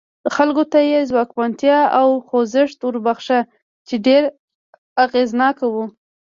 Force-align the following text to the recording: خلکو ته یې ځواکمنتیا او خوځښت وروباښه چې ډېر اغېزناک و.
خلکو 0.35 0.63
ته 0.71 0.79
یې 0.91 0.99
ځواکمنتیا 1.09 1.79
او 1.99 2.07
خوځښت 2.27 2.79
وروباښه 2.83 3.39
چې 3.87 3.95
ډېر 4.05 4.23
اغېزناک 5.05 5.57
و. 5.73 5.75